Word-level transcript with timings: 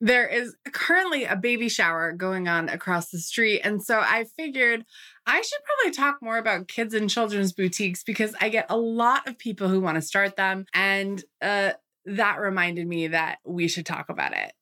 there 0.00 0.26
is 0.26 0.54
currently 0.72 1.24
a 1.24 1.36
baby 1.36 1.68
shower 1.68 2.12
going 2.12 2.46
on 2.46 2.68
across 2.68 3.10
the 3.10 3.18
street. 3.18 3.60
And 3.64 3.82
so 3.82 3.98
I 3.98 4.26
figured 4.36 4.84
I 5.26 5.40
should 5.40 5.60
probably 5.64 5.96
talk 5.96 6.18
more 6.22 6.38
about 6.38 6.68
kids 6.68 6.94
and 6.94 7.10
children's 7.10 7.52
boutiques 7.52 8.04
because 8.04 8.34
I 8.40 8.48
get 8.48 8.66
a 8.68 8.76
lot 8.76 9.26
of 9.26 9.38
people 9.38 9.68
who 9.68 9.80
want 9.80 9.96
to 9.96 10.02
start 10.02 10.36
them. 10.36 10.66
And 10.72 11.22
uh, 11.42 11.72
that 12.04 12.38
reminded 12.38 12.86
me 12.86 13.08
that 13.08 13.38
we 13.44 13.66
should 13.68 13.86
talk 13.86 14.08
about 14.08 14.32
it. 14.32 14.52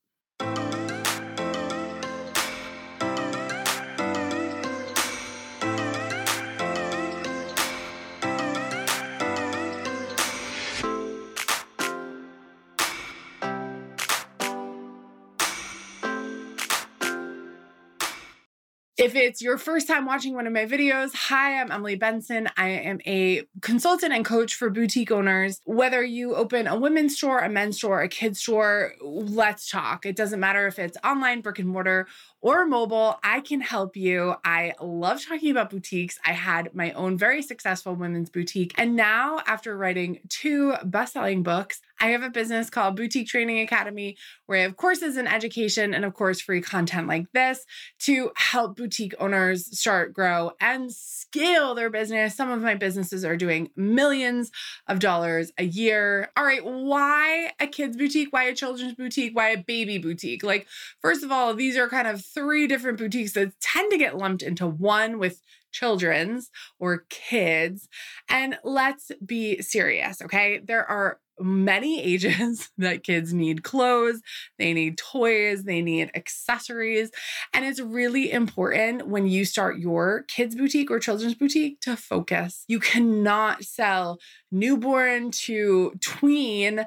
If 18.96 19.14
it's 19.14 19.42
your 19.42 19.58
first 19.58 19.86
time 19.86 20.06
watching 20.06 20.32
one 20.32 20.46
of 20.46 20.54
my 20.54 20.64
videos, 20.64 21.14
hi, 21.14 21.60
I'm 21.60 21.70
Emily 21.70 21.96
Benson. 21.96 22.48
I 22.56 22.68
am 22.68 22.98
a 23.06 23.42
consultant 23.60 24.14
and 24.14 24.24
coach 24.24 24.54
for 24.54 24.70
boutique 24.70 25.10
owners. 25.10 25.60
Whether 25.66 26.02
you 26.02 26.34
open 26.34 26.66
a 26.66 26.78
women's 26.78 27.14
store, 27.14 27.40
a 27.40 27.50
men's 27.50 27.76
store, 27.76 28.00
a 28.00 28.08
kids 28.08 28.40
store, 28.40 28.94
let's 29.02 29.68
talk. 29.68 30.06
It 30.06 30.16
doesn't 30.16 30.40
matter 30.40 30.66
if 30.66 30.78
it's 30.78 30.96
online, 31.04 31.42
brick 31.42 31.58
and 31.58 31.68
mortar, 31.68 32.06
or 32.40 32.64
mobile, 32.64 33.18
I 33.22 33.42
can 33.42 33.60
help 33.60 33.98
you. 33.98 34.36
I 34.46 34.72
love 34.80 35.22
talking 35.22 35.50
about 35.50 35.68
boutiques. 35.68 36.18
I 36.24 36.32
had 36.32 36.74
my 36.74 36.92
own 36.92 37.18
very 37.18 37.42
successful 37.42 37.94
women's 37.94 38.30
boutique. 38.30 38.72
And 38.78 38.96
now, 38.96 39.40
after 39.46 39.76
writing 39.76 40.20
two 40.30 40.74
best 40.84 41.12
selling 41.12 41.42
books, 41.42 41.82
I 42.00 42.08
have 42.08 42.22
a 42.22 42.30
business 42.30 42.70
called 42.70 42.96
Boutique 42.96 43.28
Training 43.28 43.60
Academy 43.60 44.16
where 44.46 44.58
I 44.58 44.62
have 44.62 44.76
courses 44.76 45.16
in 45.16 45.26
education 45.26 45.94
and, 45.94 46.04
of 46.04 46.14
course, 46.14 46.40
free 46.40 46.60
content 46.60 47.08
like 47.08 47.32
this 47.32 47.64
to 48.00 48.32
help 48.36 48.76
boutique 48.76 49.14
owners 49.18 49.78
start, 49.78 50.12
grow, 50.12 50.52
and 50.60 50.92
scale 50.92 51.74
their 51.74 51.90
business. 51.90 52.36
Some 52.36 52.50
of 52.50 52.62
my 52.62 52.74
businesses 52.74 53.24
are 53.24 53.36
doing 53.36 53.70
millions 53.76 54.50
of 54.86 54.98
dollars 54.98 55.52
a 55.58 55.64
year. 55.64 56.30
All 56.36 56.44
right, 56.44 56.64
why 56.64 57.52
a 57.58 57.66
kids 57.66 57.96
boutique? 57.96 58.32
Why 58.32 58.44
a 58.44 58.54
children's 58.54 58.94
boutique? 58.94 59.34
Why 59.34 59.50
a 59.50 59.58
baby 59.62 59.98
boutique? 59.98 60.42
Like, 60.42 60.66
first 61.00 61.24
of 61.24 61.32
all, 61.32 61.54
these 61.54 61.76
are 61.76 61.88
kind 61.88 62.06
of 62.06 62.24
three 62.24 62.66
different 62.66 62.98
boutiques 62.98 63.32
that 63.32 63.58
tend 63.60 63.90
to 63.90 63.98
get 63.98 64.16
lumped 64.16 64.42
into 64.42 64.66
one 64.66 65.18
with 65.18 65.42
children's 65.72 66.50
or 66.78 67.04
kids. 67.10 67.88
And 68.28 68.58
let's 68.64 69.10
be 69.24 69.60
serious, 69.60 70.22
okay? 70.22 70.58
There 70.58 70.84
are 70.84 71.20
many 71.40 72.02
ages 72.02 72.70
that 72.78 73.02
kids 73.02 73.32
need 73.32 73.62
clothes, 73.62 74.20
they 74.58 74.72
need 74.72 74.98
toys, 74.98 75.64
they 75.64 75.82
need 75.82 76.10
accessories. 76.14 77.10
And 77.52 77.64
it's 77.64 77.80
really 77.80 78.30
important 78.32 79.08
when 79.08 79.26
you 79.26 79.44
start 79.44 79.78
your 79.78 80.24
kids' 80.28 80.54
boutique 80.54 80.90
or 80.90 80.98
children's 80.98 81.34
boutique 81.34 81.80
to 81.82 81.96
focus. 81.96 82.64
You 82.68 82.80
cannot 82.80 83.64
sell 83.64 84.18
newborn 84.50 85.30
to 85.32 85.94
tween 86.00 86.86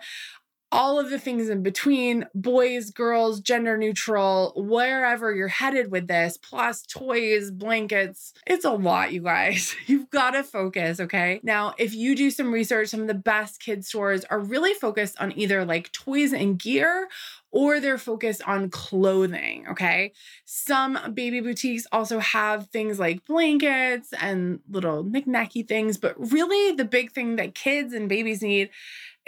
all 0.72 1.00
of 1.00 1.10
the 1.10 1.20
things 1.20 1.50
in 1.50 1.64
between 1.64 2.26
boys, 2.36 2.92
girls, 2.92 3.40
gender 3.40 3.78
neutral, 3.78 4.54
wherever 4.56 5.34
you're 5.34 5.48
headed 5.48 5.92
with 5.92 6.08
this, 6.08 6.38
plus 6.38 6.84
toys, 6.84 7.52
blankets. 7.52 8.34
It's 8.46 8.66
a 8.66 8.72
lot, 8.72 9.12
you 9.12 9.24
guys. 9.24 9.76
You've 9.88 10.10
got 10.10 10.32
to 10.32 10.44
focus, 10.44 11.00
okay? 11.00 11.40
Now, 11.44 11.74
if 11.78 11.94
you 11.96 12.16
do 12.16 12.30
some 12.30 12.52
research, 12.52 12.90
some 12.90 13.02
of 13.02 13.08
the 13.08 13.14
best 13.14 13.60
kids 13.60 13.88
stores 13.88 14.24
are 14.26 14.40
really 14.40 14.74
focused 14.74 15.20
on 15.20 15.38
either 15.38 15.66
like 15.66 15.92
toys 15.92 16.34
and 16.34 16.60
gear 16.60 17.08
or 17.52 17.80
they're 17.80 17.98
focused 17.98 18.44
on 18.44 18.70
clothing. 18.70 19.66
Okay. 19.72 20.14
Some 20.46 21.00
baby 21.14 21.40
boutiques 21.42 21.88
also 21.92 22.20
have 22.20 22.68
things 22.68 23.00
like 23.00 23.26
blankets 23.26 24.14
and 24.22 24.60
little 24.70 25.04
knickknacky 25.04 25.68
things, 25.68 25.98
but 25.98 26.16
really 26.32 26.76
the 26.76 26.86
big 26.86 27.12
thing 27.12 27.38
that 27.38 27.56
kids 27.56 27.94
and 27.94 28.08
babies 28.08 28.42
need 28.42 28.70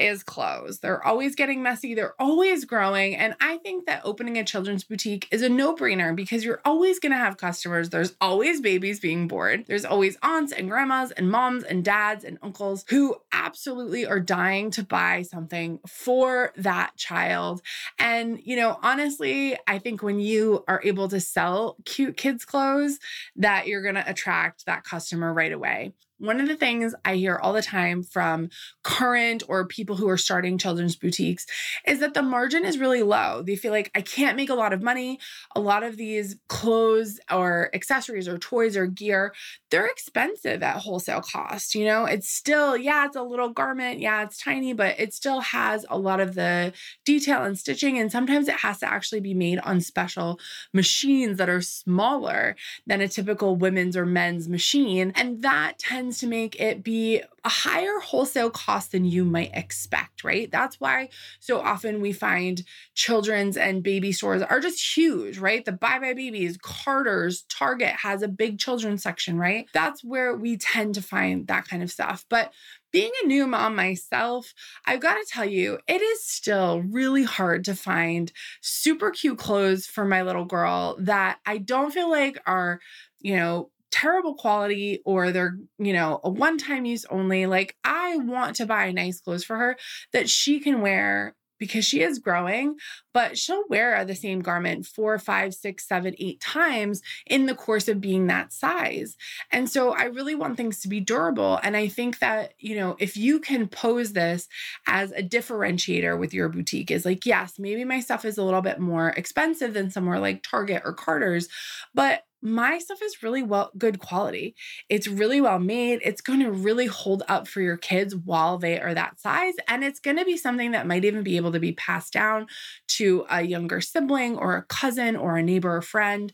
is 0.02 0.24
clothes. 0.24 0.80
They're 0.80 1.06
always 1.06 1.36
getting 1.36 1.62
messy, 1.64 1.94
they're 1.94 2.16
always 2.20 2.66
growing. 2.66 3.16
And 3.16 3.36
I 3.40 3.58
think 3.58 3.86
that 3.86 4.02
opening 4.04 4.38
a 4.38 4.44
children's 4.44 4.84
boutique 4.84 5.28
is 5.32 5.42
a 5.42 5.50
no 5.50 5.76
brainer 5.76 6.16
because 6.16 6.44
you're 6.44 6.62
always 6.66 7.00
going 7.00 7.12
to 7.12 7.18
have 7.18 7.38
customers. 7.38 7.90
There's 7.90 8.16
always 8.20 8.62
babies 8.62 9.00
being 9.00 9.28
born, 9.28 9.66
there's 9.68 9.86
always 9.86 10.18
aunts 10.24 10.52
and 10.52 10.70
grandmas 10.70 11.12
and 11.12 11.30
moms 11.30 11.64
and 11.64 11.84
dads 11.84 12.24
and 12.24 12.38
uncles 12.42 12.86
who 12.90 13.16
absolutely 13.32 14.06
are 14.06 14.20
dying 14.20 14.72
to 14.72 14.84
buy 14.84 15.22
something 15.22 15.80
for 15.88 16.52
that 16.58 16.96
child. 16.98 17.62
And, 18.00 18.40
you 18.44 18.56
know, 18.56 18.80
honestly, 18.82 19.58
I 19.68 19.80
think 19.80 20.04
when 20.04 20.20
you 20.20 20.64
are 20.68 20.82
able 20.84 21.08
to 21.10 21.20
sell 21.20 21.78
cute 21.86 22.18
kids' 22.18 22.46
clothes, 22.46 23.00
that 23.36 23.68
you're 23.68 23.82
going 23.82 23.96
to 23.96 24.10
attract 24.10 24.66
that 24.66 24.84
customer 24.84 25.34
right 25.34 25.52
away. 25.52 25.94
One 26.22 26.40
of 26.40 26.48
the 26.48 26.56
things 26.56 26.94
I 27.04 27.16
hear 27.16 27.38
all 27.42 27.52
the 27.52 27.64
time 27.64 28.04
from 28.04 28.50
current 28.84 29.42
or 29.48 29.66
people 29.66 29.96
who 29.96 30.08
are 30.08 30.18
starting 30.18 30.60
children's 30.60 30.96
boutiques 30.96 31.48
is 31.88 32.00
that 32.00 32.14
the 32.14 32.22
margin 32.22 32.64
is 32.64 32.78
really 32.78 33.02
low. 33.02 33.42
They 33.42 33.56
feel 33.56 33.72
like 33.72 33.90
I 33.96 34.02
can't 34.02 34.38
make 34.38 34.52
a 34.52 34.56
lot 34.56 34.72
of 34.72 34.84
money. 34.84 35.20
A 35.56 35.60
lot 35.60 35.82
of 35.82 35.98
these 35.98 36.36
clothes 36.48 37.20
or 37.32 37.72
accessories 37.74 38.28
or 38.28 38.38
toys 38.38 38.78
or 38.78 38.86
gear, 38.86 39.34
they're 39.72 39.88
expensive 39.88 40.62
at 40.62 40.78
wholesale 40.78 41.22
cost. 41.22 41.74
You 41.74 41.86
know, 41.86 42.06
it's 42.06 42.30
still, 42.30 42.78
yeah, 42.78 43.08
it's 43.08 43.16
a 43.16 43.24
little 43.24 43.50
garment. 43.50 44.00
Yeah, 44.00 44.22
it's 44.22 44.38
tiny, 44.38 44.74
but 44.74 45.00
it 45.00 45.16
still 45.16 45.42
has 45.42 45.86
a 45.90 45.98
lot 45.98 46.20
of 46.20 46.36
the 46.36 46.72
detail 47.04 47.44
and 47.44 47.58
stitching. 47.58 47.98
And 47.98 48.12
sometimes 48.12 48.48
it 48.48 48.58
has 48.58 48.80
to 48.80 48.92
actually 48.92 49.22
be 49.22 49.34
made 49.34 49.58
on 49.60 49.82
special 49.82 50.40
machines 50.72 51.38
that 51.38 51.50
are 51.50 51.62
smaller 51.62 52.56
than 52.86 53.02
a 53.02 53.08
typical 53.08 53.56
women's 53.56 53.98
or 53.98 54.06
men's 54.06 54.48
machine. 54.48 55.14
And 55.16 55.42
that 55.42 55.80
tends 55.80 56.11
to 56.20 56.28
make 56.28 56.60
it 56.60 56.84
be 56.84 57.22
a 57.44 57.50
higher 57.50 58.00
wholesale 58.00 58.50
cost 58.50 58.92
than 58.92 59.06
you 59.06 59.26
might 59.26 59.52
expect, 59.54 60.24
right? 60.24 60.52
That's 60.52 60.80
why 60.80 61.10
so 61.40 61.60
often 61.60 62.02
we 62.02 62.12
find 62.14 62.64
children's 62.94 63.58
and 63.58 63.84
baby 63.84 64.12
stores 64.12 64.42
are 64.42 64.60
just 64.60 64.96
huge, 64.96 65.38
right? 65.38 65.66
The 65.66 65.72
Buy 65.72 66.00
Buy 66.00 66.14
Babies, 66.14 66.58
Carter's, 66.62 67.44
Target 67.50 67.96
has 68.04 68.22
a 68.22 68.28
big 68.28 68.60
children's 68.60 69.04
section, 69.04 69.38
right? 69.38 69.68
That's 69.74 70.04
where 70.04 70.36
we 70.36 70.58
tend 70.58 70.96
to 70.96 71.02
find 71.02 71.48
that 71.48 71.68
kind 71.68 71.82
of 71.82 71.92
stuff. 71.92 72.26
But 72.30 72.52
being 72.92 73.12
a 73.24 73.28
new 73.28 73.48
mom 73.48 73.76
myself, 73.76 74.54
I've 74.86 75.00
got 75.00 75.16
to 75.16 75.26
tell 75.28 75.46
you, 75.46 75.80
it 75.88 76.02
is 76.02 76.24
still 76.26 76.82
really 76.82 77.24
hard 77.24 77.64
to 77.66 77.76
find 77.76 78.32
super 78.62 79.12
cute 79.12 79.38
clothes 79.38 79.86
for 79.86 80.06
my 80.06 80.22
little 80.22 80.46
girl 80.46 80.98
that 81.00 81.40
I 81.46 81.58
don't 81.58 81.94
feel 81.94 82.10
like 82.10 82.38
are, 82.46 82.80
you 83.20 83.36
know, 83.36 83.72
terrible 83.92 84.36
quality 84.36 85.02
or 85.06 85.32
they're, 85.32 85.58
you 85.78 85.94
know, 85.94 86.20
a 86.24 86.30
one 86.30 86.58
time 86.58 86.86
use 86.86 87.06
only. 87.10 87.46
Like, 87.46 87.76
I 87.84 88.18
want 88.18 88.56
to 88.58 88.66
buy 88.66 88.92
nice 88.92 89.22
clothes 89.22 89.44
for 89.44 89.58
her 89.58 89.78
that 90.14 90.30
she 90.30 90.60
can 90.60 90.82
wear 90.82 91.36
because 91.62 91.86
she 91.86 92.02
is 92.02 92.18
growing, 92.18 92.76
but 93.14 93.38
she'll 93.38 93.64
wear 93.70 94.04
the 94.04 94.16
same 94.16 94.42
garment 94.42 94.84
four, 94.84 95.20
five, 95.20 95.54
six, 95.54 95.88
seven, 95.88 96.16
eight 96.18 96.42
times 96.42 97.04
in 97.28 97.46
the 97.46 97.54
course 97.54 97.88
of 97.88 98.02
being 98.02 98.26
that 98.26 98.52
size. 98.52 99.16
And 99.52 99.70
so 99.70 99.92
I 99.92 100.06
really 100.06 100.34
want 100.34 100.58
things 100.58 100.82
to 100.82 100.88
be 100.88 101.00
durable. 101.00 101.60
And 101.62 101.78
I 101.78 101.88
think 101.88 102.18
that, 102.18 102.56
you 102.58 102.76
know, 102.76 102.96
if 103.00 103.16
you 103.16 103.40
can 103.40 103.68
pose 103.68 104.14
this 104.14 104.48
as 104.88 105.12
a 105.12 105.22
differentiator 105.22 106.18
with 106.18 106.34
your 106.34 106.50
boutique, 106.50 106.90
is 106.90 107.06
like, 107.06 107.28
yes, 107.28 107.60
maybe 107.60 107.86
my 107.86 108.00
stuff 108.00 108.26
is 108.26 108.40
a 108.40 108.44
little 108.44 108.64
bit 108.64 108.80
more 108.80 109.10
expensive 109.10 109.76
than 109.76 109.92
somewhere 109.92 110.20
like 110.20 110.42
Target 110.42 110.82
or 110.84 110.94
Carter's, 110.94 111.48
but 111.94 112.24
my 112.42 112.80
stuff 112.80 113.02
is 113.02 113.24
really 113.24 113.44
well 113.44 113.72
good 113.78 114.00
quality. 114.00 114.56
It's 114.90 115.08
really 115.08 115.42
well 115.42 115.60
made. 115.60 116.00
It's 116.04 116.22
going 116.22 116.40
to 116.40 116.52
really 116.52 116.88
hold 116.88 117.24
up 117.28 117.48
for 117.48 117.62
your 117.62 117.78
kids 117.78 118.16
while 118.16 118.58
they 118.58 118.80
are 118.80 118.94
that 118.94 119.20
size 119.20 119.54
and 119.68 119.84
it's 119.84 120.00
going 120.00 120.18
to 120.18 120.26
be 120.26 120.38
something 120.38 120.72
that 120.72 120.88
might 120.88 121.06
even 121.06 121.24
be 121.24 121.38
able 121.38 121.52
to 121.52 121.60
be 121.60 121.74
passed 121.74 122.14
down 122.14 122.48
to 122.90 123.26
a 123.30 123.42
younger 123.42 123.82
sibling 123.82 124.38
or 124.38 124.56
a 124.56 124.64
cousin 124.64 125.16
or 125.16 125.38
a 125.38 125.44
neighbor 125.44 125.76
or 125.76 125.82
friend 125.82 126.34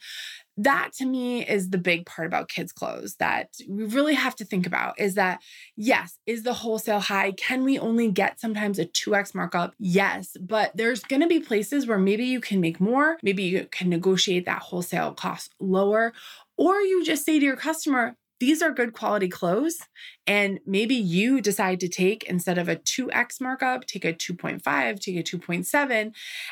that 0.58 0.92
to 0.98 1.06
me 1.06 1.46
is 1.46 1.70
the 1.70 1.78
big 1.78 2.06
part 2.06 2.28
about 2.28 2.50
kids 2.50 2.72
clothes 2.72 3.16
that 3.20 3.50
we 3.70 3.86
really 3.86 4.16
have 4.16 4.36
to 4.36 4.46
think 4.46 4.66
about 4.66 5.00
is 5.00 5.16
that 5.16 5.42
yes 5.76 6.18
is 6.26 6.44
the 6.44 6.54
wholesale 6.54 7.00
high? 7.00 7.32
Can 7.32 7.64
we 7.64 7.78
only 7.78 8.12
get 8.12 8.40
sometimes 8.40 8.80
a 8.80 8.86
2x 8.86 9.36
markup? 9.36 9.74
Yes 9.80 10.36
but 10.40 10.72
there's 10.76 11.02
going 11.02 11.22
to 11.22 11.28
be 11.28 11.40
places 11.40 11.88
where 11.88 12.00
maybe 12.00 12.26
you 12.26 12.42
can 12.42 12.60
make 12.60 12.80
more 12.80 13.18
maybe 13.22 13.44
you 13.44 13.68
can 13.72 13.90
negotiate 13.90 14.46
that 14.46 14.62
wholesale 14.62 15.14
cost 15.14 15.54
lower 15.60 16.14
or 16.58 16.82
you 16.82 17.04
just 17.06 17.26
say 17.26 17.40
to 17.40 17.46
your 17.46 17.56
customer 17.56 18.16
these 18.40 18.62
are 18.62 18.72
good 18.72 18.94
quality 18.94 19.28
clothes. 19.28 19.78
And 20.26 20.60
maybe 20.66 20.96
you 20.96 21.42
decide 21.42 21.80
to 21.80 21.88
take, 21.88 22.24
instead 22.26 22.58
of 22.58 22.68
a 22.68 22.76
2x 22.76 23.40
markup, 23.40 23.86
take 23.86 24.04
a 24.04 24.14
2.5, 24.14 25.00
take 25.00 25.16
a 25.16 25.24
2.7, 25.24 26.12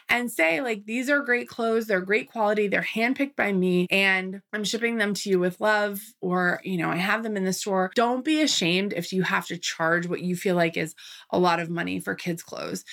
and 0.10 0.32
say, 0.32 0.62
like, 0.62 0.86
these 0.86 1.10
are 1.10 1.20
great 1.22 1.48
clothes. 1.48 1.88
They're 1.88 2.02
great 2.02 2.32
quality. 2.32 2.68
They're 2.68 2.82
handpicked 2.82 3.36
by 3.36 3.52
me, 3.52 3.88
and 3.90 4.42
I'm 4.54 4.64
shipping 4.64 4.98
them 4.98 5.14
to 5.16 5.30
you 5.30 5.40
with 5.40 5.60
love, 5.60 6.00
or, 6.22 6.62
you 6.64 6.78
know, 6.78 6.90
I 6.90 6.98
have 6.98 7.24
them 7.24 7.38
in 7.38 7.44
the 7.44 7.54
store. 7.54 7.92
Don't 7.96 8.24
be 8.24 8.42
ashamed 8.42 8.94
if 8.94 9.12
you 9.12 9.24
have 9.24 9.46
to 9.48 9.58
charge 9.58 10.08
what 10.08 10.22
you 10.22 10.36
feel 10.36 10.56
like 10.56 10.78
is 10.78 10.96
a 11.32 11.40
lot 11.40 11.60
of 11.60 11.70
money 11.70 12.00
for 12.00 12.16
kids' 12.16 12.44
clothes 12.44 12.86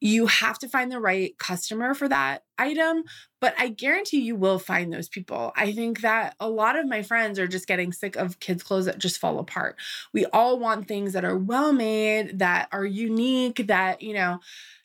You 0.00 0.26
have 0.26 0.58
to 0.60 0.68
find 0.68 0.90
the 0.90 1.00
right 1.00 1.36
customer 1.38 1.94
for 1.94 2.08
that 2.08 2.44
item, 2.58 3.04
but 3.40 3.54
I 3.58 3.68
guarantee 3.68 4.20
you 4.20 4.36
will 4.36 4.58
find 4.58 4.92
those 4.92 5.08
people. 5.08 5.52
I 5.56 5.72
think 5.72 6.00
that 6.02 6.34
a 6.40 6.48
lot 6.48 6.78
of 6.78 6.86
my 6.86 7.02
friends 7.02 7.38
are 7.38 7.48
just 7.48 7.66
getting 7.66 7.92
sick 7.92 8.16
of 8.16 8.40
kids' 8.40 8.62
clothes 8.62 8.86
that 8.86 8.98
just 8.98 9.18
fall 9.18 9.38
apart. 9.38 9.76
We 10.12 10.26
all 10.26 10.58
want 10.58 10.88
things 10.88 11.12
that 11.12 11.24
are 11.24 11.38
well 11.38 11.72
made, 11.72 12.38
that 12.38 12.68
are 12.72 12.84
unique, 12.84 13.66
that, 13.66 14.02
you 14.02 14.14
know, 14.14 14.40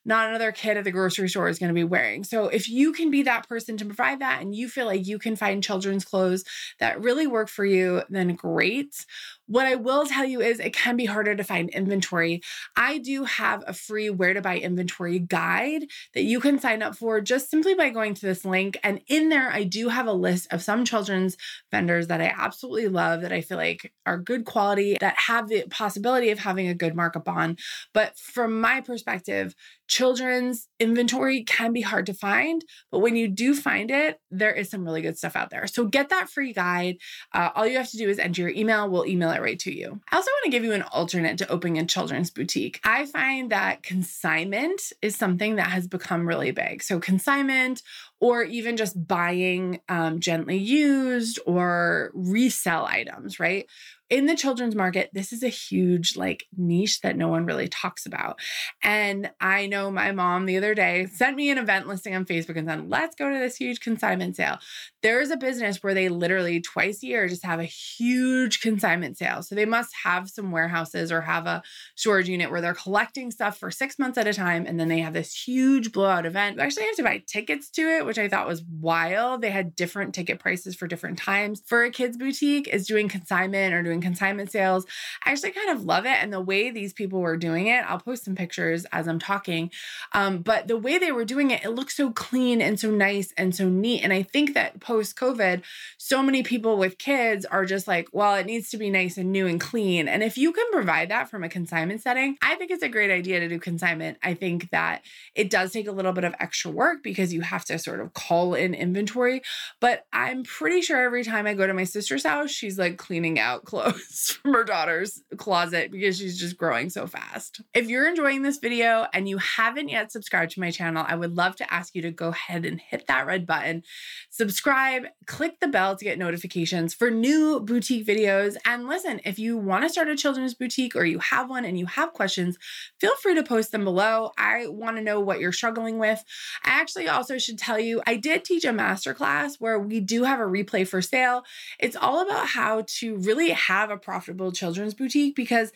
not 0.05 0.27
another 0.27 0.51
kid 0.51 0.77
at 0.77 0.83
the 0.83 0.91
grocery 0.91 1.29
store 1.29 1.47
is 1.47 1.59
going 1.59 1.69
to 1.69 1.73
be 1.73 1.83
wearing. 1.83 2.23
So 2.23 2.47
if 2.47 2.67
you 2.69 2.91
can 2.91 3.09
be 3.09 3.23
that 3.23 3.47
person 3.47 3.77
to 3.77 3.85
provide 3.85 4.19
that 4.19 4.41
and 4.41 4.53
you 4.53 4.67
feel 4.67 4.85
like 4.85 5.07
you 5.07 5.17
can 5.17 5.35
find 5.35 5.63
children's 5.63 6.03
clothes 6.03 6.43
that 6.79 7.01
really 7.01 7.25
work 7.25 7.47
for 7.47 7.65
you, 7.65 8.03
then 8.09 8.35
great. 8.35 9.05
What 9.53 9.67
I 9.67 9.75
will 9.75 10.07
tell 10.07 10.25
you 10.25 10.41
is 10.41 10.59
it 10.59 10.73
can 10.73 10.97
be 10.97 11.05
harder 11.05 11.35
to 11.35 11.43
find 11.43 11.69
inventory. 11.69 12.41
I 12.75 12.97
do 12.97 13.23
have 13.25 13.63
a 13.67 13.73
free 13.73 14.09
where 14.09 14.33
to 14.33 14.41
buy 14.41 14.57
inventory 14.57 15.19
guide 15.19 15.85
that 16.15 16.23
you 16.23 16.39
can 16.39 16.57
sign 16.57 16.81
up 16.81 16.95
for 16.95 17.21
just 17.21 17.51
simply 17.51 17.75
by 17.75 17.91
going 17.91 18.15
to 18.15 18.25
this 18.25 18.45
link. 18.45 18.79
And 18.81 19.01
in 19.07 19.29
there, 19.29 19.51
I 19.51 19.63
do 19.63 19.89
have 19.89 20.07
a 20.07 20.11
list 20.11 20.51
of 20.51 20.63
some 20.63 20.85
children's 20.85 21.37
vendors 21.69 22.07
that 22.07 22.19
I 22.19 22.33
absolutely 22.35 22.87
love 22.87 23.21
that 23.21 23.31
I 23.31 23.41
feel 23.41 23.57
like 23.57 23.93
are 24.07 24.17
good 24.17 24.45
quality, 24.45 24.97
that 24.99 25.19
have 25.27 25.49
the 25.49 25.65
possibility 25.69 26.31
of 26.31 26.39
having 26.39 26.67
a 26.67 26.73
good 26.73 26.95
markup 26.95 27.29
on. 27.29 27.57
But 27.93 28.17
from 28.17 28.59
my 28.59 28.81
perspective, 28.81 29.53
children's 29.87 30.67
inventory 30.79 31.43
can 31.43 31.71
be 31.71 31.81
hard 31.81 32.07
to 32.07 32.13
find, 32.15 32.65
but 32.91 32.99
when 32.99 33.15
you 33.15 33.27
do 33.27 33.53
find 33.53 33.91
it, 33.91 34.19
there 34.31 34.51
is 34.51 34.69
some 34.71 34.83
really 34.83 35.03
good 35.03 35.17
stuff 35.17 35.35
out 35.35 35.51
there. 35.51 35.67
So 35.67 35.85
get 35.85 36.09
that 36.09 36.31
free 36.31 36.53
guide. 36.53 36.97
Uh, 37.31 37.49
all 37.53 37.67
you 37.67 37.77
have 37.77 37.91
to 37.91 37.97
do 37.97 38.09
is 38.09 38.17
enter 38.17 38.41
your 38.41 38.49
email. 38.49 38.89
We'll 38.89 39.05
email 39.05 39.29
it 39.29 39.42
right 39.43 39.59
to 39.59 39.71
you. 39.71 39.99
I 40.11 40.15
also 40.15 40.31
want 40.31 40.45
to 40.45 40.51
give 40.51 40.63
you 40.63 40.73
an 40.73 40.81
alternate 40.83 41.37
to 41.39 41.51
opening 41.51 41.77
a 41.77 41.85
children's 41.85 42.31
boutique. 42.31 42.79
I 42.83 43.05
find 43.05 43.51
that 43.51 43.83
consignment 43.83 44.93
is 45.01 45.15
something 45.15 45.57
that 45.57 45.67
has 45.67 45.87
become 45.87 46.27
really 46.27 46.51
big. 46.51 46.81
So 46.81 46.99
consignment 46.99 47.83
or 48.19 48.43
even 48.43 48.77
just 48.77 49.07
buying 49.07 49.81
um, 49.89 50.19
gently 50.21 50.57
used 50.57 51.39
or 51.45 52.11
resell 52.13 52.85
items, 52.85 53.39
right? 53.39 53.67
In 54.13 54.27
the 54.27 54.35
children's 54.35 54.75
market, 54.75 55.09
this 55.11 55.33
is 55.33 55.41
a 55.41 55.47
huge 55.47 56.15
like 56.15 56.45
niche 56.55 57.01
that 57.01 57.17
no 57.17 57.29
one 57.29 57.47
really 57.47 57.67
talks 57.67 58.05
about. 58.05 58.39
And 58.83 59.31
I 59.41 59.65
know 59.65 59.89
my 59.89 60.11
mom 60.11 60.45
the 60.45 60.55
other 60.55 60.75
day 60.75 61.07
sent 61.07 61.35
me 61.35 61.49
an 61.49 61.57
event 61.57 61.87
listing 61.87 62.13
on 62.13 62.23
Facebook 62.23 62.55
and 62.55 62.67
said, 62.67 62.91
let's 62.91 63.15
go 63.15 63.27
to 63.27 63.39
this 63.39 63.55
huge 63.55 63.79
consignment 63.79 64.35
sale. 64.35 64.59
There 65.01 65.19
is 65.19 65.31
a 65.31 65.35
business 65.35 65.81
where 65.81 65.95
they 65.95 66.09
literally 66.09 66.61
twice 66.61 67.01
a 67.01 67.07
year 67.07 67.27
just 67.27 67.43
have 67.43 67.59
a 67.59 67.65
huge 67.65 68.61
consignment 68.61 69.17
sale. 69.17 69.41
So 69.41 69.55
they 69.55 69.65
must 69.65 69.91
have 70.03 70.29
some 70.29 70.51
warehouses 70.51 71.11
or 71.11 71.21
have 71.21 71.47
a 71.47 71.63
storage 71.95 72.29
unit 72.29 72.51
where 72.51 72.61
they're 72.61 72.75
collecting 72.75 73.31
stuff 73.31 73.57
for 73.57 73.71
six 73.71 73.97
months 73.97 74.19
at 74.19 74.27
a 74.27 74.33
time. 74.33 74.67
And 74.67 74.79
then 74.79 74.89
they 74.89 74.99
have 74.99 75.13
this 75.13 75.33
huge 75.33 75.91
blowout 75.91 76.27
event. 76.27 76.57
You 76.57 76.61
actually 76.61 76.83
have 76.83 76.97
to 76.97 77.03
buy 77.03 77.23
tickets 77.25 77.71
to 77.71 77.81
it, 77.81 78.05
which 78.05 78.19
I 78.19 78.29
thought 78.29 78.47
was 78.47 78.61
wild. 78.79 79.41
They 79.41 79.49
had 79.49 79.75
different 79.75 80.13
ticket 80.13 80.37
prices 80.37 80.75
for 80.75 80.85
different 80.85 81.17
times. 81.17 81.63
For 81.65 81.83
a 81.83 81.89
kids 81.89 82.15
boutique 82.15 82.67
is 82.67 82.85
doing 82.85 83.09
consignment 83.09 83.73
or 83.73 83.81
doing 83.81 84.02
consignment 84.03 84.51
sales. 84.51 84.85
I 85.25 85.31
actually 85.31 85.51
kind 85.51 85.71
of 85.71 85.85
love 85.85 86.05
it. 86.05 86.17
And 86.21 86.31
the 86.31 86.41
way 86.41 86.69
these 86.69 86.93
people 86.93 87.21
were 87.21 87.37
doing 87.37 87.67
it, 87.67 87.83
I'll 87.87 87.99
post 87.99 88.25
some 88.25 88.35
pictures 88.35 88.85
as 88.91 89.07
I'm 89.07 89.19
talking. 89.19 89.71
Um, 90.11 90.39
but 90.39 90.67
the 90.67 90.77
way 90.77 90.97
they 90.97 91.11
were 91.11 91.25
doing 91.25 91.49
it, 91.49 91.63
it 91.63 91.69
looks 91.69 91.97
so 91.97 92.11
clean 92.11 92.61
and 92.61 92.79
so 92.79 92.91
nice 92.91 93.33
and 93.37 93.55
so 93.55 93.67
neat. 93.67 94.03
And 94.03 94.13
I 94.13 94.21
think 94.21 94.53
that 94.53 94.79
post 94.79 95.15
COVID, 95.15 95.63
so 95.97 96.21
many 96.21 96.43
people 96.43 96.77
with 96.77 96.97
kids 96.97 97.45
are 97.45 97.65
just 97.65 97.87
like, 97.87 98.07
well, 98.11 98.35
it 98.35 98.45
needs 98.45 98.69
to 98.69 98.77
be 98.77 98.89
nice 98.89 99.17
and 99.17 99.31
new 99.31 99.47
and 99.47 99.59
clean. 99.59 100.07
And 100.07 100.21
if 100.21 100.37
you 100.37 100.51
can 100.51 100.65
provide 100.71 101.09
that 101.09 101.29
from 101.29 101.43
a 101.43 101.49
consignment 101.49 102.01
setting, 102.01 102.37
I 102.41 102.55
think 102.55 102.71
it's 102.71 102.83
a 102.83 102.89
great 102.89 103.11
idea 103.11 103.39
to 103.39 103.47
do 103.47 103.59
consignment. 103.59 104.17
I 104.21 104.33
think 104.33 104.69
that 104.71 105.01
it 105.35 105.49
does 105.49 105.71
take 105.71 105.87
a 105.87 105.91
little 105.91 106.13
bit 106.13 106.23
of 106.23 106.35
extra 106.39 106.71
work 106.71 107.03
because 107.03 107.33
you 107.33 107.41
have 107.41 107.65
to 107.65 107.79
sort 107.79 107.99
of 107.99 108.13
call 108.13 108.53
in 108.53 108.73
inventory. 108.73 109.41
But 109.79 110.05
I'm 110.11 110.43
pretty 110.43 110.81
sure 110.81 111.01
every 111.01 111.23
time 111.23 111.47
I 111.47 111.53
go 111.53 111.65
to 111.65 111.73
my 111.73 111.85
sister's 111.85 112.25
house, 112.25 112.51
she's 112.51 112.77
like 112.77 112.97
cleaning 112.97 113.39
out 113.39 113.65
clothes 113.65 113.82
clothes 113.83 114.37
from 114.41 114.53
her 114.53 114.63
daughter's 114.63 115.21
closet 115.37 115.91
because 115.91 116.17
she's 116.17 116.39
just 116.39 116.57
growing 116.57 116.89
so 116.89 117.07
fast. 117.07 117.61
If 117.73 117.89
you're 117.89 118.07
enjoying 118.07 118.41
this 118.41 118.57
video 118.57 119.07
and 119.13 119.27
you 119.27 119.37
haven't 119.37 119.89
yet 119.89 120.11
subscribed 120.11 120.51
to 120.51 120.59
my 120.59 120.71
channel, 120.71 121.05
I 121.07 121.15
would 121.15 121.35
love 121.35 121.55
to 121.57 121.73
ask 121.73 121.95
you 121.95 122.01
to 122.03 122.11
go 122.11 122.29
ahead 122.29 122.65
and 122.65 122.79
hit 122.79 123.07
that 123.07 123.25
red 123.25 123.45
button, 123.45 123.83
subscribe, 124.29 125.03
click 125.25 125.59
the 125.59 125.67
bell 125.67 125.95
to 125.95 126.05
get 126.05 126.17
notifications 126.17 126.93
for 126.93 127.09
new 127.09 127.59
boutique 127.59 128.05
videos. 128.05 128.55
And 128.65 128.87
listen, 128.87 129.21
if 129.25 129.39
you 129.39 129.57
want 129.57 129.83
to 129.83 129.89
start 129.89 130.07
a 130.07 130.15
children's 130.15 130.53
boutique 130.53 130.95
or 130.95 131.05
you 131.05 131.19
have 131.19 131.49
one 131.49 131.65
and 131.65 131.77
you 131.77 131.85
have 131.85 132.13
questions, 132.13 132.57
feel 132.99 133.15
free 133.17 133.35
to 133.35 133.43
post 133.43 133.71
them 133.71 133.83
below. 133.83 134.31
I 134.37 134.67
want 134.67 134.97
to 134.97 135.03
know 135.03 135.19
what 135.19 135.39
you're 135.39 135.51
struggling 135.51 135.99
with. 135.99 136.23
I 136.63 136.69
actually 136.69 137.07
also 137.07 137.37
should 137.37 137.57
tell 137.57 137.79
you, 137.79 138.01
I 138.07 138.15
did 138.15 138.45
teach 138.45 138.65
a 138.65 138.69
masterclass 138.69 139.55
where 139.59 139.79
we 139.79 139.99
do 139.99 140.23
have 140.23 140.39
a 140.39 140.43
replay 140.43 140.87
for 140.87 141.01
sale. 141.01 141.43
It's 141.79 141.95
all 141.95 142.21
about 142.21 142.47
how 142.47 142.85
to 142.99 143.17
really 143.17 143.49
have 143.49 143.72
have 143.79 143.89
a 143.89 143.97
profitable 143.97 144.51
children's 144.51 144.93
boutique 144.93 145.35
because 145.35 145.71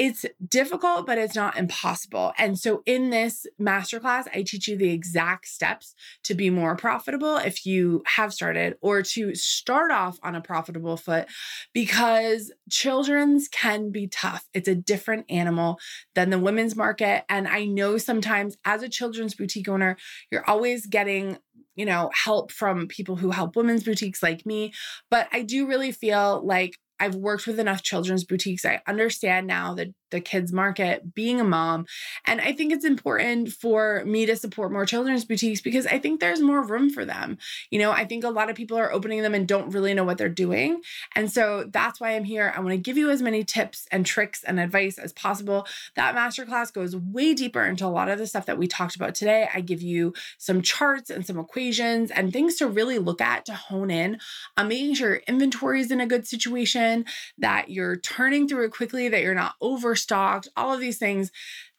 it's 0.00 0.24
difficult, 0.48 1.04
but 1.04 1.18
it's 1.18 1.34
not 1.34 1.58
impossible. 1.58 2.32
And 2.38 2.58
so 2.58 2.82
in 2.86 3.10
this 3.10 3.46
masterclass, 3.60 4.24
I 4.34 4.42
teach 4.42 4.66
you 4.66 4.78
the 4.78 4.92
exact 4.92 5.46
steps 5.46 5.94
to 6.24 6.34
be 6.34 6.48
more 6.48 6.74
profitable 6.74 7.36
if 7.36 7.66
you 7.66 8.02
have 8.06 8.32
started 8.32 8.76
or 8.80 9.02
to 9.02 9.34
start 9.34 9.90
off 9.90 10.18
on 10.22 10.34
a 10.34 10.40
profitable 10.40 10.96
foot 10.96 11.28
because 11.74 12.50
children's 12.70 13.46
can 13.48 13.90
be 13.90 14.06
tough. 14.06 14.48
It's 14.54 14.68
a 14.68 14.74
different 14.74 15.26
animal 15.28 15.78
than 16.14 16.30
the 16.30 16.38
women's 16.38 16.74
market. 16.74 17.24
And 17.28 17.46
I 17.46 17.66
know 17.66 17.98
sometimes 17.98 18.56
as 18.64 18.82
a 18.82 18.88
children's 18.88 19.34
boutique 19.34 19.68
owner, 19.68 19.98
you're 20.30 20.48
always 20.48 20.86
getting 20.86 21.36
you 21.76 21.86
know, 21.86 22.10
help 22.12 22.52
from 22.52 22.88
people 22.88 23.16
who 23.16 23.30
help 23.30 23.56
women's 23.56 23.84
boutiques 23.84 24.22
like 24.22 24.44
me. 24.44 24.72
But 25.10 25.28
I 25.32 25.42
do 25.42 25.66
really 25.66 25.92
feel 25.92 26.44
like 26.44 26.76
I've 27.00 27.14
worked 27.14 27.46
with 27.46 27.58
enough 27.58 27.82
children's 27.82 28.24
boutiques. 28.24 28.64
I 28.64 28.82
understand 28.86 29.46
now 29.46 29.74
that 29.74 29.88
the 30.10 30.20
kids 30.20 30.52
market, 30.52 31.14
being 31.14 31.40
a 31.40 31.44
mom. 31.44 31.86
And 32.26 32.40
I 32.40 32.52
think 32.52 32.72
it's 32.72 32.84
important 32.84 33.50
for 33.50 34.04
me 34.04 34.26
to 34.26 34.36
support 34.36 34.72
more 34.72 34.86
children's 34.86 35.24
boutiques 35.24 35.60
because 35.60 35.86
I 35.86 35.98
think 35.98 36.20
there's 36.20 36.40
more 36.40 36.64
room 36.64 36.90
for 36.90 37.04
them. 37.04 37.38
You 37.70 37.78
know, 37.78 37.92
I 37.92 38.04
think 38.04 38.24
a 38.24 38.30
lot 38.30 38.50
of 38.50 38.56
people 38.56 38.76
are 38.76 38.92
opening 38.92 39.22
them 39.22 39.34
and 39.34 39.46
don't 39.46 39.70
really 39.70 39.94
know 39.94 40.04
what 40.04 40.18
they're 40.18 40.28
doing. 40.28 40.82
And 41.14 41.30
so 41.30 41.68
that's 41.70 42.00
why 42.00 42.16
I'm 42.16 42.24
here. 42.24 42.52
I 42.54 42.60
want 42.60 42.72
to 42.72 42.78
give 42.78 42.98
you 42.98 43.10
as 43.10 43.22
many 43.22 43.44
tips 43.44 43.86
and 43.90 44.04
tricks 44.04 44.42
and 44.44 44.60
advice 44.60 44.98
as 44.98 45.12
possible. 45.12 45.66
That 45.96 46.14
masterclass 46.14 46.72
goes 46.72 46.96
way 46.96 47.34
deeper 47.34 47.64
into 47.64 47.86
a 47.86 47.88
lot 47.88 48.08
of 48.08 48.18
the 48.18 48.26
stuff 48.26 48.46
that 48.46 48.58
we 48.58 48.66
talked 48.66 48.96
about 48.96 49.14
today. 49.14 49.48
I 49.54 49.60
give 49.60 49.82
you 49.82 50.12
some 50.38 50.62
charts 50.62 51.10
and 51.10 51.24
some 51.24 51.38
equations 51.38 52.10
and 52.10 52.32
things 52.32 52.56
to 52.56 52.66
really 52.66 52.98
look 52.98 53.20
at 53.20 53.44
to 53.46 53.54
hone 53.54 53.90
in 53.90 54.18
on 54.56 54.68
making 54.68 54.94
sure 54.94 55.10
your 55.10 55.22
inventory 55.28 55.80
is 55.80 55.90
in 55.90 56.00
a 56.00 56.06
good 56.06 56.26
situation, 56.26 56.89
that 57.38 57.70
you're 57.70 57.96
turning 57.96 58.46
through 58.48 58.66
it 58.66 58.72
quickly, 58.72 59.08
that 59.08 59.22
you're 59.22 59.34
not 59.34 59.54
overstocked, 59.60 60.48
all 60.56 60.72
of 60.74 60.80
these 60.80 60.98
things. 60.98 61.30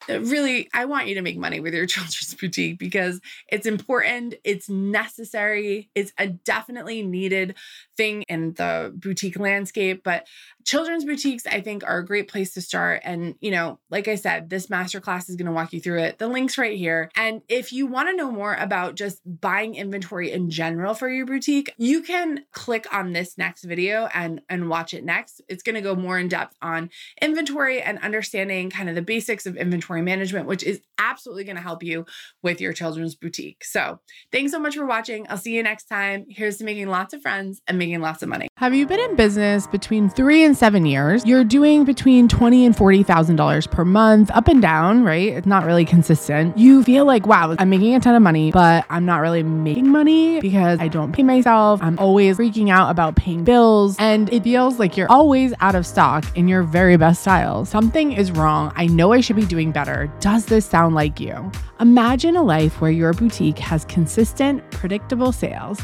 Uh, 0.10 0.20
really, 0.22 0.70
I 0.74 0.86
want 0.86 1.08
you 1.08 1.15
to 1.15 1.22
make 1.22 1.38
money 1.38 1.60
with 1.60 1.74
your 1.74 1.86
children's 1.88 2.34
boutique 2.34 2.79
because 2.79 3.22
it's 3.48 3.65
important, 3.65 4.36
it's 4.43 4.70
necessary, 4.70 5.89
it's 5.96 6.13
a 6.17 6.27
definitely 6.27 7.03
needed 7.03 7.55
thing 7.98 8.24
in 8.24 8.53
the 8.53 8.91
boutique 8.96 9.39
landscape. 9.39 10.03
But 10.03 10.27
children's 10.65 11.05
boutiques, 11.05 11.46
I 11.46 11.62
think, 11.62 11.84
are 11.84 12.00
a 12.00 12.05
great 12.05 12.27
place 12.27 12.53
to 12.53 12.62
start. 12.62 13.01
And, 13.03 13.36
you 13.41 13.51
know, 13.51 13.79
like 13.89 14.08
I 14.08 14.15
said, 14.15 14.50
this 14.50 14.67
masterclass 14.67 15.29
is 15.29 15.36
going 15.36 15.48
to 15.48 15.51
walk 15.51 15.74
you 15.74 15.79
through 15.79 16.00
it. 16.00 16.17
The 16.20 16.27
link's 16.27 16.58
right 16.58 16.77
here. 16.77 17.10
And 17.15 17.41
if 17.48 17.72
you 17.72 17.88
want 17.88 18.10
to 18.10 18.15
know 18.15 18.31
more 18.31 18.55
about 18.55 18.96
just 18.96 19.22
buying 19.25 19.75
inventory 19.75 20.31
in 20.31 20.50
general 20.50 20.93
for 20.93 21.10
your 21.10 21.25
boutique, 21.25 21.74
you 21.77 22.01
can 22.01 22.46
click 22.51 22.88
on 22.93 23.13
this 23.13 23.38
next 23.38 23.63
video 23.63 24.08
and, 24.13 24.41
and 24.50 24.70
watch 24.70 24.93
it 24.93 25.03
next. 25.03 25.41
It's 25.48 25.63
going 25.63 25.75
to 25.75 25.81
go 25.81 25.96
more 25.96 26.17
in 26.17 26.27
depth 26.27 26.55
on 26.62 26.89
inventory 27.22 27.81
and 27.81 28.00
understanding 28.00 28.70
kind 28.70 28.89
of 28.89 28.96
the 28.96 29.01
basics 29.01 29.46
of 29.46 29.58
inventory 29.58 29.91
management, 30.00 30.48
which 30.48 30.64
is 30.64 30.82
absolutely 30.98 31.44
going 31.44 31.56
to 31.56 31.62
help 31.62 31.84
you 31.84 32.06
with 32.44 32.62
your 32.62 32.74
children's 32.74 33.16
boutique. 33.16 33.64
So 33.64 34.00
thanks 34.32 34.52
so 34.52 34.60
much 34.60 34.76
for 34.76 34.86
watching. 34.86 35.26
I'll 35.30 35.38
see 35.38 35.56
you 35.56 35.64
next 35.64 35.86
time. 35.86 36.26
Here's 36.30 36.58
to 36.58 36.64
making 36.64 36.88
lots 36.88 37.14
of 37.14 37.22
friends 37.22 37.62
and 37.68 37.78
making 37.78 38.00
lots 38.02 38.22
of 38.22 38.30
money. 38.30 38.48
Have 38.58 38.76
you 38.76 38.86
been 38.86 39.00
in 39.00 39.16
business 39.16 39.66
between 39.68 40.10
three 40.10 40.44
and 40.44 40.56
seven 40.56 40.86
years, 40.86 41.26
you're 41.26 41.44
doing 41.44 41.84
between 41.84 42.28
twenty 42.28 42.66
and 42.66 42.78
forty 42.78 43.02
thousand 43.02 43.36
dollars 43.36 43.66
per 43.66 43.84
month, 43.84 44.30
up 44.32 44.48
and 44.48 44.62
down, 44.62 45.04
right? 45.04 45.34
It's 45.34 45.48
not 45.48 45.66
really 45.66 45.84
consistent. 45.84 46.58
You 46.58 46.84
feel 46.84 47.06
like, 47.06 47.26
wow, 47.26 47.56
I'm 47.58 47.70
making 47.72 47.96
a 47.96 48.00
ton 48.00 48.14
of 48.14 48.22
money, 48.22 48.52
but 48.52 48.86
I'm 48.90 49.06
not 49.06 49.18
really 49.18 49.42
making 49.42 49.90
money 49.90 50.40
because 50.40 50.80
I 50.80 50.88
don't 50.88 51.12
pay 51.12 51.24
myself. 51.24 51.82
I'm 51.82 51.98
always 51.98 52.38
freaking 52.38 52.70
out 52.70 52.92
about 52.92 53.16
paying 53.16 53.44
bills, 53.44 53.96
and 53.98 54.32
it 54.32 54.44
feels 54.44 54.78
like 54.78 54.96
you're 54.96 55.12
always 55.12 55.54
out 55.60 55.74
of 55.74 55.88
stock 55.88 56.24
in 56.38 56.48
your 56.48 56.62
very 56.62 56.98
best 56.98 57.22
styles. 57.22 57.70
Something 57.70 58.12
is 58.12 58.32
wrong. 58.32 58.72
I 58.76 58.86
know 58.86 59.12
I 59.14 59.22
should 59.22 59.36
be 59.36 59.46
doing 59.46 59.72
better. 59.72 59.81
Does 60.20 60.46
this 60.46 60.66
sound 60.66 60.94
like 60.96 61.20
you? 61.20 61.52
Imagine 61.80 62.36
a 62.36 62.44
life 62.44 62.80
where 62.82 62.92
your 62.92 63.14
boutique 63.14 63.58
has 63.58 63.86
consistent, 63.86 64.70
predictable 64.72 65.32
sales 65.32 65.80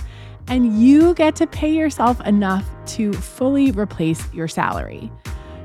and 0.47 0.79
you 0.79 1.13
get 1.15 1.35
to 1.37 1.47
pay 1.47 1.73
yourself 1.73 2.21
enough 2.21 2.65
to 2.85 3.11
fully 3.13 3.71
replace 3.71 4.31
your 4.33 4.47
salary. 4.47 5.11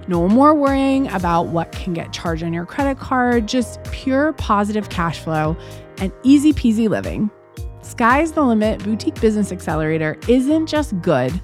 No 0.08 0.28
more 0.28 0.54
worrying 0.54 1.08
about 1.12 1.48
what 1.48 1.72
can 1.72 1.92
get 1.92 2.12
charged 2.12 2.42
on 2.42 2.52
your 2.52 2.66
credit 2.66 2.98
card, 2.98 3.46
just 3.46 3.82
pure 3.92 4.32
positive 4.32 4.88
cash 4.88 5.18
flow 5.18 5.56
and 5.98 6.10
easy 6.22 6.52
peasy 6.52 6.88
living. 6.88 7.30
Sky's 7.82 8.32
the 8.32 8.42
Limit 8.42 8.82
Boutique 8.82 9.20
Business 9.20 9.52
Accelerator 9.52 10.18
isn't 10.26 10.66
just 10.66 10.98
good 11.02 11.38